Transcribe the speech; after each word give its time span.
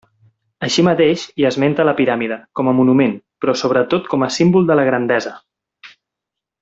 Així 0.67 0.83
mateix, 0.85 1.25
hi 1.41 1.45
esmenta 1.49 1.85
la 1.89 1.93
piràmide, 1.99 2.37
com 2.61 2.71
a 2.71 2.73
monument, 2.79 3.13
però 3.45 3.55
sobretot 3.63 4.09
com 4.15 4.27
a 4.29 4.31
símbol 4.39 4.67
de 4.71 4.79
la 4.81 4.87
grandesa. 4.89 5.35